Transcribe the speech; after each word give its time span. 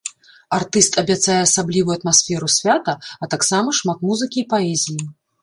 Артыст 0.57 0.93
абяцае 1.01 1.35
асаблівую 1.41 1.93
атмасферу 1.99 2.47
свята, 2.57 2.97
а 3.23 3.31
таксама 3.35 3.77
шмат 3.83 3.99
музыкі 4.09 4.37
і 4.45 4.47
паэзіі. 4.57 5.01